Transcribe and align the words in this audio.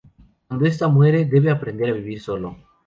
Cuando 0.47 0.65
esta 0.65 0.87
muere, 0.87 1.25
debe 1.25 1.51
aprender 1.51 1.89
a 1.91 1.93
vivir 1.93 2.19
solo. 2.19 2.57